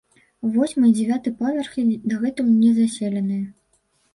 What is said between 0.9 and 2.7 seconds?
і дзевяты паверхі дагэтуль